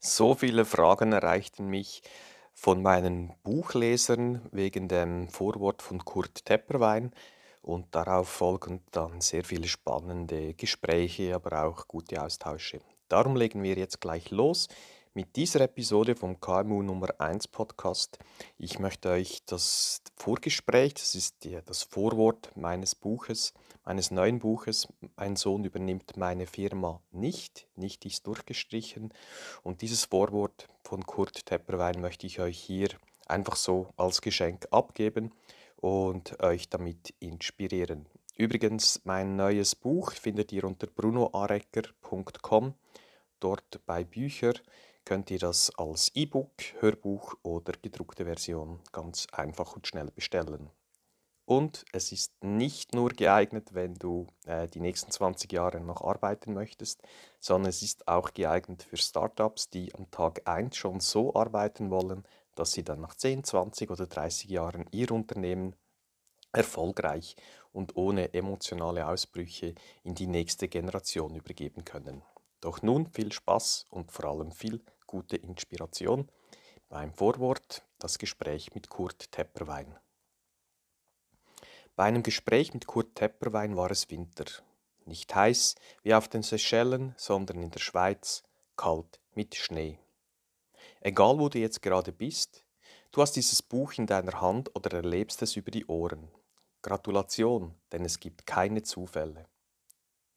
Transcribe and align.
So 0.00 0.34
viele 0.34 0.64
Fragen 0.64 1.12
erreichten 1.12 1.68
mich 1.68 2.02
von 2.54 2.82
meinen 2.82 3.32
Buchlesern 3.42 4.42
wegen 4.52 4.88
dem 4.88 5.28
Vorwort 5.28 5.82
von 5.82 6.04
Kurt 6.04 6.44
Tepperwein 6.44 7.12
und 7.62 7.94
darauf 7.94 8.28
folgend 8.28 8.82
dann 8.92 9.20
sehr 9.20 9.44
viele 9.44 9.68
spannende 9.68 10.54
Gespräche, 10.54 11.34
aber 11.34 11.64
auch 11.64 11.86
gute 11.88 12.22
Austausche. 12.22 12.80
Darum 13.08 13.36
legen 13.36 13.62
wir 13.62 13.74
jetzt 13.74 14.00
gleich 14.00 14.30
los 14.30 14.68
mit 15.18 15.34
dieser 15.34 15.62
Episode 15.62 16.14
vom 16.14 16.38
KMU 16.38 16.80
Nummer 16.80 17.08
1 17.18 17.48
Podcast. 17.48 18.20
Ich 18.56 18.78
möchte 18.78 19.10
euch 19.10 19.42
das 19.46 20.00
Vorgespräch, 20.14 20.94
das 20.94 21.16
ist 21.16 21.44
das 21.66 21.82
Vorwort 21.82 22.52
meines 22.54 22.94
Buches, 22.94 23.52
meines 23.84 24.12
neuen 24.12 24.38
Buches, 24.38 24.86
Mein 25.16 25.34
Sohn 25.34 25.64
übernimmt 25.64 26.16
meine 26.16 26.46
Firma 26.46 27.02
nicht, 27.10 27.66
nicht 27.74 28.06
ist 28.06 28.28
durchgestrichen. 28.28 29.12
Und 29.64 29.82
dieses 29.82 30.04
Vorwort 30.04 30.68
von 30.84 31.04
Kurt 31.04 31.46
Tepperwein 31.46 32.00
möchte 32.00 32.28
ich 32.28 32.38
euch 32.38 32.56
hier 32.56 32.90
einfach 33.26 33.56
so 33.56 33.88
als 33.96 34.22
Geschenk 34.22 34.68
abgeben 34.70 35.32
und 35.74 36.40
euch 36.44 36.68
damit 36.68 37.12
inspirieren. 37.18 38.06
Übrigens, 38.36 39.00
mein 39.02 39.34
neues 39.34 39.74
Buch 39.74 40.12
findet 40.12 40.52
ihr 40.52 40.62
unter 40.62 40.86
brunoarecker.com, 40.86 42.74
dort 43.40 43.80
bei 43.84 44.04
Bücher 44.04 44.52
könnt 45.08 45.30
ihr 45.30 45.38
das 45.38 45.70
als 45.78 46.10
E-Book, 46.14 46.52
Hörbuch 46.80 47.32
oder 47.42 47.72
gedruckte 47.80 48.26
Version 48.26 48.80
ganz 48.92 49.26
einfach 49.32 49.74
und 49.74 49.86
schnell 49.86 50.10
bestellen. 50.10 50.68
Und 51.46 51.86
es 51.94 52.12
ist 52.12 52.44
nicht 52.44 52.94
nur 52.94 53.08
geeignet, 53.08 53.72
wenn 53.72 53.94
du 53.94 54.26
äh, 54.44 54.68
die 54.68 54.80
nächsten 54.80 55.10
20 55.10 55.50
Jahre 55.50 55.80
noch 55.80 56.02
arbeiten 56.02 56.52
möchtest, 56.52 57.00
sondern 57.40 57.70
es 57.70 57.80
ist 57.80 58.06
auch 58.06 58.34
geeignet 58.34 58.82
für 58.82 58.98
Startups, 58.98 59.70
die 59.70 59.94
am 59.94 60.10
Tag 60.10 60.46
1 60.46 60.76
schon 60.76 61.00
so 61.00 61.34
arbeiten 61.34 61.90
wollen, 61.90 62.24
dass 62.54 62.72
sie 62.72 62.84
dann 62.84 63.00
nach 63.00 63.14
10, 63.14 63.44
20 63.44 63.90
oder 63.90 64.06
30 64.06 64.50
Jahren 64.50 64.84
ihr 64.90 65.10
Unternehmen 65.10 65.74
erfolgreich 66.52 67.34
und 67.72 67.96
ohne 67.96 68.34
emotionale 68.34 69.08
Ausbrüche 69.08 69.74
in 70.02 70.14
die 70.14 70.26
nächste 70.26 70.68
Generation 70.68 71.34
übergeben 71.34 71.86
können. 71.86 72.20
Doch 72.60 72.82
nun 72.82 73.06
viel 73.06 73.32
Spaß 73.32 73.86
und 73.88 74.12
vor 74.12 74.26
allem 74.26 74.52
viel 74.52 74.82
gute 75.08 75.36
Inspiration 75.36 76.28
beim 76.88 77.12
Vorwort 77.12 77.82
das 77.98 78.18
Gespräch 78.18 78.74
mit 78.74 78.88
Kurt 78.88 79.32
Tepperwein. 79.32 79.98
Bei 81.96 82.04
einem 82.04 82.22
Gespräch 82.22 82.72
mit 82.74 82.86
Kurt 82.86 83.16
Tepperwein 83.16 83.76
war 83.76 83.90
es 83.90 84.08
Winter. 84.10 84.44
Nicht 85.04 85.34
heiß 85.34 85.74
wie 86.02 86.14
auf 86.14 86.28
den 86.28 86.42
Seychellen, 86.44 87.14
sondern 87.16 87.62
in 87.62 87.70
der 87.70 87.80
Schweiz, 87.80 88.44
kalt 88.76 89.20
mit 89.34 89.56
Schnee. 89.56 89.98
Egal 91.00 91.38
wo 91.38 91.48
du 91.48 91.58
jetzt 91.58 91.82
gerade 91.82 92.12
bist, 92.12 92.64
du 93.10 93.22
hast 93.22 93.32
dieses 93.32 93.62
Buch 93.62 93.94
in 93.94 94.06
deiner 94.06 94.40
Hand 94.40 94.76
oder 94.76 94.98
erlebst 94.98 95.42
es 95.42 95.56
über 95.56 95.70
die 95.70 95.86
Ohren. 95.86 96.30
Gratulation, 96.82 97.74
denn 97.90 98.04
es 98.04 98.20
gibt 98.20 98.46
keine 98.46 98.82
Zufälle. 98.82 99.48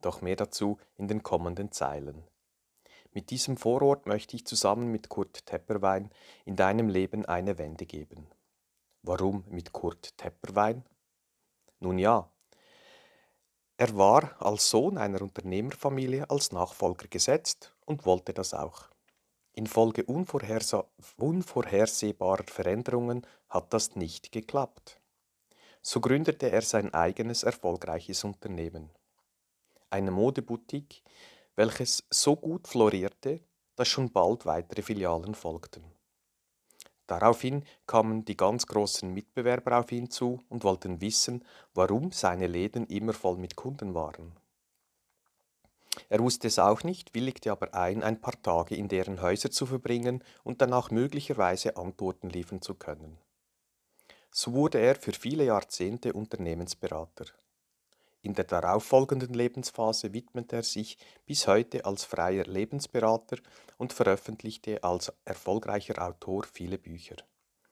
Doch 0.02 0.22
mehr 0.22 0.38
dazu 0.38 0.80
in 0.96 1.08
den 1.08 1.22
kommenden 1.22 1.72
Zeilen. 1.72 2.24
Mit 3.12 3.30
diesem 3.30 3.58
Vorwort 3.58 4.06
möchte 4.06 4.36
ich 4.36 4.46
zusammen 4.46 4.92
mit 4.92 5.10
Kurt 5.10 5.46
Tepperwein 5.46 6.10
in 6.46 6.56
deinem 6.56 6.90
Leben 6.90 7.26
eine 7.26 7.58
Wende 7.58 7.86
geben. 7.86 8.28
Warum 9.04 9.44
mit 9.50 9.74
Kurt 9.74 10.18
Tepperwein? 10.18 10.84
Nun 11.80 11.98
ja, 11.98 12.32
er 13.82 13.98
war 13.98 14.38
als 14.40 14.70
Sohn 14.70 15.00
einer 15.00 15.24
Unternehmerfamilie 15.24 16.30
als 16.30 16.52
Nachfolger 16.52 17.08
gesetzt 17.08 17.74
und 17.88 18.06
wollte 18.06 18.32
das 18.32 18.54
auch. 18.54 18.92
Infolge 19.54 20.06
unvorhersehbarer 20.06 22.44
Veränderungen 22.46 23.26
hat 23.50 23.74
das 23.74 23.96
nicht 23.96 24.32
geklappt. 24.32 25.02
So 25.82 26.00
gründete 26.00 26.52
er 26.52 26.62
sein 26.62 26.94
eigenes 26.94 27.42
erfolgreiches 27.42 28.24
Unternehmen. 28.24 28.92
Eine 29.90 30.12
Modeboutique, 30.12 31.02
welches 31.62 32.04
so 32.10 32.36
gut 32.36 32.68
florierte, 32.68 33.40
dass 33.76 33.88
schon 33.88 34.12
bald 34.12 34.48
weitere 34.48 34.82
Filialen 34.82 35.36
folgten. 35.36 35.84
Daraufhin 37.06 37.64
kamen 37.86 38.26
die 38.26 38.36
ganz 38.36 38.66
großen 38.66 39.14
Mitbewerber 39.14 39.78
auf 39.78 39.92
ihn 39.92 40.10
zu 40.10 40.40
und 40.50 40.64
wollten 40.64 41.02
wissen, 41.02 41.46
warum 41.76 42.12
seine 42.12 42.48
Läden 42.48 42.88
immer 42.88 43.14
voll 43.14 43.38
mit 43.38 43.56
Kunden 43.56 43.94
waren. 43.94 44.32
Er 46.10 46.20
wusste 46.22 46.48
es 46.48 46.58
auch 46.58 46.84
nicht, 46.84 47.14
willigte 47.14 47.52
aber 47.52 47.76
ein, 47.76 48.02
ein 48.02 48.20
paar 48.20 48.42
Tage 48.42 48.74
in 48.76 48.88
deren 48.88 49.22
Häuser 49.22 49.52
zu 49.52 49.68
verbringen 49.68 50.24
und 50.44 50.62
danach 50.64 50.90
möglicherweise 50.90 51.78
Antworten 51.78 52.32
liefern 52.32 52.64
zu 52.64 52.74
können. 52.74 53.20
So 54.32 54.54
wurde 54.54 54.80
er 54.80 54.96
für 54.96 55.14
viele 55.14 55.44
Jahrzehnte 55.44 56.14
Unternehmensberater. 56.14 57.26
In 58.24 58.36
der 58.36 58.46
darauffolgenden 58.46 59.34
Lebensphase 59.34 60.14
widmet 60.14 60.54
er 60.54 60.64
sich 60.64 60.98
bis 61.26 61.48
heute 61.48 61.86
als 61.86 62.04
freier 62.04 62.46
Lebensberater 62.46 63.38
und 63.78 63.94
veröffentlichte 63.94 64.84
als 64.84 65.12
erfolgreicher 65.26 66.00
Autor 66.06 66.44
viele 66.44 66.78
Bücher. 66.78 67.16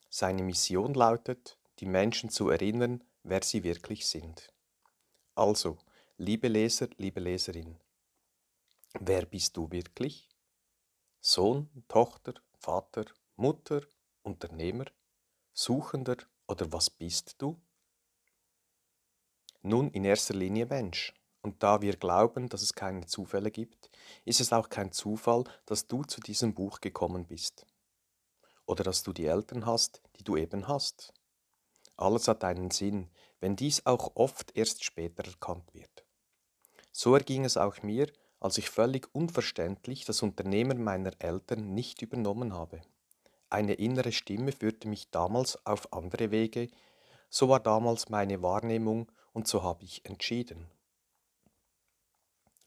Seine 0.09 0.41
Mission 0.41 0.95
lautet, 0.95 1.59
die 1.79 1.85
Menschen 1.85 2.31
zu 2.31 2.49
erinnern, 2.49 3.03
wer 3.23 3.43
sie 3.43 3.63
wirklich 3.63 4.07
sind. 4.07 4.51
Also, 5.35 5.77
liebe 6.17 6.47
Leser, 6.47 6.87
liebe 6.97 7.19
Leserin, 7.19 7.77
wer 8.99 9.25
bist 9.25 9.55
du 9.55 9.71
wirklich? 9.71 10.27
Sohn, 11.21 11.69
Tochter, 11.87 12.33
Vater, 12.57 13.05
Mutter, 13.35 13.81
Unternehmer, 14.23 14.85
Suchender 15.53 16.17
oder 16.47 16.71
was 16.71 16.89
bist 16.89 17.35
du? 17.37 17.59
Nun 19.61 19.89
in 19.91 20.05
erster 20.05 20.33
Linie 20.33 20.65
Mensch. 20.65 21.13
Und 21.41 21.63
da 21.63 21.81
wir 21.81 21.95
glauben, 21.95 22.49
dass 22.49 22.61
es 22.61 22.73
keine 22.73 23.05
Zufälle 23.05 23.51
gibt, 23.51 23.89
ist 24.25 24.39
es 24.39 24.53
auch 24.53 24.69
kein 24.69 24.91
Zufall, 24.91 25.43
dass 25.65 25.87
du 25.87 26.03
zu 26.03 26.21
diesem 26.21 26.53
Buch 26.53 26.79
gekommen 26.79 27.25
bist. 27.25 27.65
Oder 28.65 28.83
dass 28.83 29.03
du 29.03 29.13
die 29.13 29.25
Eltern 29.25 29.65
hast, 29.65 30.01
die 30.17 30.23
du 30.23 30.37
eben 30.37 30.67
hast. 30.67 31.13
Alles 31.97 32.27
hat 32.27 32.43
einen 32.43 32.71
Sinn, 32.71 33.09
wenn 33.41 33.55
dies 33.55 33.85
auch 33.85 34.11
oft 34.15 34.55
erst 34.55 34.83
später 34.83 35.25
erkannt 35.25 35.73
wird. 35.73 36.05
So 36.91 37.13
erging 37.13 37.45
es 37.45 37.57
auch 37.57 37.81
mir, 37.81 38.11
als 38.39 38.57
ich 38.57 38.69
völlig 38.69 39.13
unverständlich 39.13 40.05
das 40.05 40.21
Unternehmen 40.21 40.83
meiner 40.83 41.11
Eltern 41.19 41.73
nicht 41.73 42.01
übernommen 42.01 42.53
habe. 42.53 42.81
Eine 43.49 43.73
innere 43.73 44.11
Stimme 44.11 44.51
führte 44.51 44.87
mich 44.87 45.09
damals 45.09 45.65
auf 45.65 45.91
andere 45.91 46.31
Wege, 46.31 46.69
so 47.29 47.49
war 47.49 47.59
damals 47.59 48.09
meine 48.09 48.41
Wahrnehmung 48.41 49.11
und 49.33 49.47
so 49.47 49.63
habe 49.63 49.83
ich 49.83 50.05
entschieden. 50.05 50.67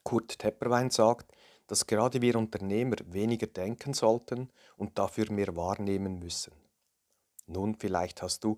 Kurt 0.03 0.39
Tepperwein 0.39 0.91
sagt, 0.91 1.33
dass 1.67 1.87
gerade 1.87 2.21
wir 2.21 2.37
Unternehmer 2.37 2.97
weniger 3.07 3.47
denken 3.47 3.95
sollten 3.95 4.51
und 4.77 4.99
dafür 4.99 5.31
mehr 5.31 5.57
wahrnehmen 5.57 6.19
müssen. 6.19 6.53
Nun, 7.47 7.77
vielleicht 7.77 8.23
hast 8.23 8.45
du 8.45 8.57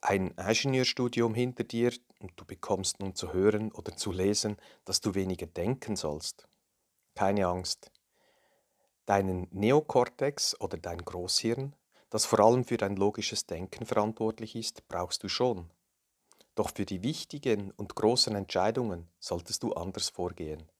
ein 0.00 0.34
Ingenieurstudium 0.36 1.34
hinter 1.34 1.64
dir 1.64 1.92
und 2.20 2.32
du 2.36 2.44
bekommst 2.44 3.00
nun 3.00 3.14
zu 3.14 3.32
hören 3.32 3.72
oder 3.72 3.96
zu 3.96 4.12
lesen, 4.12 4.56
dass 4.84 5.00
du 5.00 5.14
weniger 5.14 5.46
denken 5.46 5.96
sollst. 5.96 6.46
Keine 7.14 7.46
Angst. 7.46 7.90
Deinen 9.06 9.48
Neokortex 9.50 10.60
oder 10.60 10.76
dein 10.76 10.98
Großhirn, 10.98 11.74
das 12.10 12.26
vor 12.26 12.40
allem 12.40 12.64
für 12.64 12.76
dein 12.76 12.96
logisches 12.96 13.46
Denken 13.46 13.86
verantwortlich 13.86 14.56
ist, 14.56 14.86
brauchst 14.88 15.22
du 15.22 15.28
schon. 15.28 15.70
Doch 16.54 16.70
für 16.74 16.86
die 16.86 17.02
wichtigen 17.02 17.72
und 17.72 17.96
großen 17.96 18.34
Entscheidungen 18.34 19.08
solltest 19.18 19.62
du 19.62 19.72
anders 19.72 20.08
vorgehen. 20.08 20.70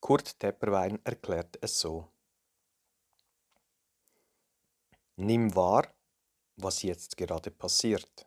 Kurt 0.00 0.38
Tepperwein 0.38 0.98
erklärt 1.04 1.58
es 1.60 1.80
so. 1.80 2.08
Nimm 5.16 5.54
wahr, 5.54 5.92
was 6.56 6.82
jetzt 6.82 7.16
gerade 7.16 7.50
passiert. 7.50 8.26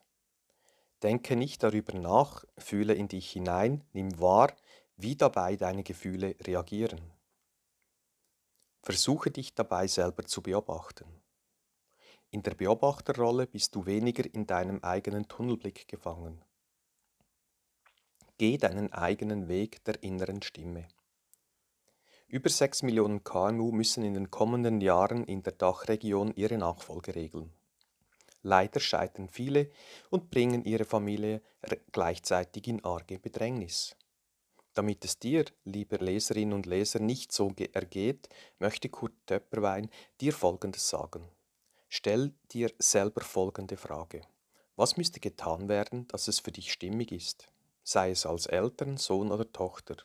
Denke 1.01 1.35
nicht 1.35 1.63
darüber 1.63 1.97
nach, 1.97 2.45
fühle 2.57 2.93
in 2.93 3.07
dich 3.07 3.31
hinein, 3.31 3.83
nimm 3.93 4.19
wahr, 4.19 4.55
wie 4.95 5.15
dabei 5.15 5.55
deine 5.55 5.83
Gefühle 5.83 6.35
reagieren. 6.45 7.11
Versuche 8.83 9.31
dich 9.31 9.55
dabei 9.55 9.87
selber 9.87 10.25
zu 10.25 10.41
beobachten. 10.41 11.23
In 12.29 12.43
der 12.43 12.53
Beobachterrolle 12.53 13.47
bist 13.47 13.75
du 13.75 13.85
weniger 13.85 14.25
in 14.33 14.45
deinem 14.45 14.83
eigenen 14.83 15.27
Tunnelblick 15.27 15.87
gefangen. 15.87 16.43
Geh 18.37 18.57
deinen 18.57 18.91
eigenen 18.91 19.47
Weg 19.47 19.83
der 19.85 20.01
inneren 20.01 20.41
Stimme. 20.41 20.87
Über 22.27 22.49
6 22.49 22.81
Millionen 22.81 23.23
KMU 23.23 23.71
müssen 23.71 24.03
in 24.03 24.15
den 24.15 24.31
kommenden 24.31 24.81
Jahren 24.81 25.23
in 25.23 25.43
der 25.43 25.53
Dachregion 25.53 26.33
ihre 26.35 26.57
Nachfolge 26.57 27.13
regeln. 27.13 27.53
Leider 28.41 28.79
scheitern 28.79 29.29
viele 29.29 29.69
und 30.09 30.31
bringen 30.31 30.65
ihre 30.65 30.83
Familie 30.83 31.43
gleichzeitig 31.91 32.67
in 32.67 32.83
arge 32.83 33.19
Bedrängnis. 33.19 33.95
Damit 34.73 35.05
es 35.05 35.19
dir, 35.19 35.45
lieber 35.63 35.99
Leserinnen 35.99 36.53
und 36.53 36.65
Leser, 36.65 36.99
nicht 36.99 37.31
so 37.31 37.53
ergeht, 37.71 38.29
möchte 38.57 38.89
Kurt 38.89 39.13
Töpperwein 39.27 39.91
dir 40.19 40.33
Folgendes 40.33 40.89
sagen. 40.89 41.29
Stell 41.87 42.33
dir 42.51 42.71
selber 42.79 43.21
folgende 43.21 43.77
Frage. 43.77 44.21
Was 44.75 44.97
müsste 44.97 45.19
getan 45.19 45.69
werden, 45.69 46.07
dass 46.07 46.27
es 46.27 46.39
für 46.39 46.51
dich 46.51 46.73
stimmig 46.73 47.11
ist? 47.11 47.52
Sei 47.83 48.11
es 48.11 48.25
als 48.25 48.45
Eltern, 48.45 48.97
Sohn 48.97 49.31
oder 49.31 49.51
Tochter. 49.51 49.97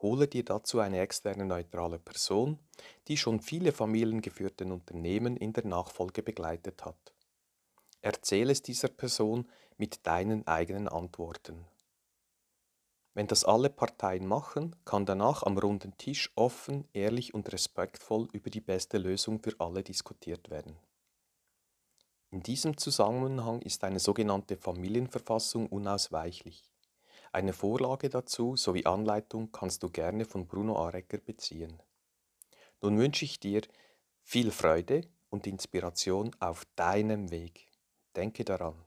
Hole 0.00 0.26
dir 0.26 0.44
dazu 0.44 0.80
eine 0.80 1.00
externe 1.00 1.44
neutrale 1.44 1.98
Person, 1.98 2.58
die 3.06 3.16
schon 3.16 3.40
viele 3.40 3.72
familiengeführten 3.72 4.72
Unternehmen 4.72 5.36
in 5.36 5.52
der 5.52 5.66
Nachfolge 5.66 6.22
begleitet 6.22 6.84
hat. 6.84 7.12
Erzähle 8.00 8.52
es 8.52 8.62
dieser 8.62 8.88
Person 8.88 9.48
mit 9.76 10.06
deinen 10.06 10.46
eigenen 10.46 10.88
Antworten. 10.88 11.66
Wenn 13.14 13.26
das 13.26 13.44
alle 13.44 13.68
Parteien 13.68 14.26
machen, 14.26 14.74
kann 14.86 15.04
danach 15.04 15.42
am 15.42 15.58
runden 15.58 15.96
Tisch 15.98 16.32
offen, 16.34 16.88
ehrlich 16.94 17.34
und 17.34 17.52
respektvoll 17.52 18.26
über 18.32 18.48
die 18.48 18.62
beste 18.62 18.96
Lösung 18.96 19.38
für 19.38 19.54
alle 19.58 19.82
diskutiert 19.82 20.50
werden. 20.50 20.78
In 22.30 22.42
diesem 22.42 22.78
Zusammenhang 22.78 23.60
ist 23.60 23.84
eine 23.84 24.00
sogenannte 24.00 24.56
Familienverfassung 24.56 25.66
unausweichlich. 25.66 26.71
Eine 27.34 27.54
Vorlage 27.54 28.10
dazu 28.10 28.56
sowie 28.56 28.84
Anleitung 28.84 29.50
kannst 29.52 29.82
du 29.82 29.88
gerne 29.88 30.26
von 30.26 30.46
Bruno 30.46 30.76
Arecker 30.76 31.16
beziehen. 31.16 31.82
Nun 32.82 32.98
wünsche 32.98 33.24
ich 33.24 33.40
dir 33.40 33.62
viel 34.22 34.50
Freude 34.50 35.08
und 35.30 35.46
Inspiration 35.46 36.36
auf 36.40 36.66
deinem 36.76 37.30
Weg. 37.30 37.68
Denke 38.14 38.44
daran, 38.44 38.84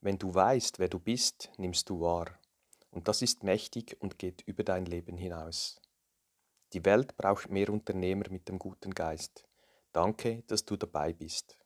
wenn 0.00 0.18
du 0.18 0.34
weißt, 0.34 0.80
wer 0.80 0.88
du 0.88 0.98
bist, 0.98 1.50
nimmst 1.58 1.88
du 1.88 2.00
wahr. 2.00 2.26
Und 2.90 3.06
das 3.06 3.22
ist 3.22 3.44
mächtig 3.44 3.96
und 4.00 4.18
geht 4.18 4.42
über 4.42 4.64
dein 4.64 4.86
Leben 4.86 5.16
hinaus. 5.16 5.80
Die 6.72 6.84
Welt 6.84 7.16
braucht 7.16 7.50
mehr 7.50 7.70
Unternehmer 7.70 8.28
mit 8.30 8.48
dem 8.48 8.58
guten 8.58 8.94
Geist. 8.94 9.46
Danke, 9.92 10.42
dass 10.48 10.64
du 10.64 10.76
dabei 10.76 11.12
bist. 11.12 11.56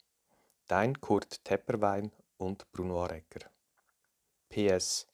Dein 0.67 1.00
Kurt 1.00 1.43
Tepperwein 1.44 2.12
und 2.37 2.70
Bruno 2.72 3.05
Arecker. 3.05 3.50
PS. 4.50 5.10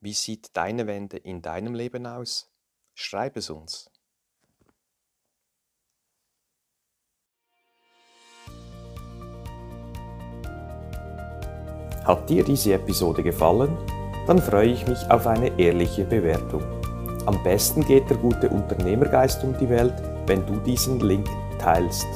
Wie 0.00 0.12
sieht 0.12 0.56
deine 0.56 0.86
Wende 0.86 1.16
in 1.16 1.42
deinem 1.42 1.74
Leben 1.74 2.06
aus? 2.06 2.48
Schreib 2.94 3.36
es 3.36 3.50
uns. 3.50 3.90
Hat 12.04 12.30
dir 12.30 12.44
diese 12.44 12.74
Episode 12.74 13.22
gefallen? 13.24 13.76
Dann 14.26 14.38
freue 14.38 14.70
ich 14.70 14.86
mich 14.86 14.98
auf 15.10 15.26
eine 15.26 15.58
ehrliche 15.58 16.04
Bewertung. 16.04 16.62
Am 17.26 17.42
besten 17.42 17.84
geht 17.84 18.08
der 18.08 18.18
gute 18.18 18.48
Unternehmergeist 18.48 19.42
um 19.42 19.58
die 19.58 19.68
Welt, 19.68 19.94
wenn 20.26 20.46
du 20.46 20.60
diesen 20.60 21.00
Link 21.00 21.28
teilst. 21.58 22.06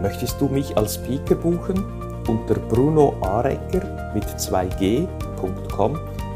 Möchtest 0.00 0.40
du 0.40 0.48
mich 0.48 0.76
als 0.76 0.94
Speaker 0.94 1.34
buchen? 1.34 1.84
Unter 2.26 2.54
brunoarecker 2.54 4.12
mit 4.14 4.24
2g.com 4.24 6.00